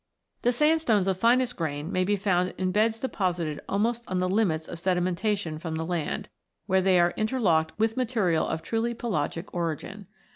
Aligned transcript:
The 0.41 0.51
sandstones 0.51 1.07
of 1.07 1.19
finest 1.19 1.55
grain 1.55 1.91
may 1.91 2.03
be 2.03 2.15
found 2.15 2.55
in 2.57 2.71
beds 2.71 2.99
deposited 2.99 3.61
almost 3.69 4.03
on 4.09 4.17
the 4.19 4.27
limits 4.27 4.67
of 4.67 4.79
sedimentation 4.79 5.59
from 5.61 5.75
the 5.75 5.85
land, 5.85 6.27
where 6.65 6.81
they 6.81 6.99
are 6.99 7.13
interlocked 7.17 7.77
with 7.77 7.95
material 7.97 8.47
of 8.47 8.63
truly 8.63 8.95
pelagic 8.95 9.53
origin. 9.53 10.07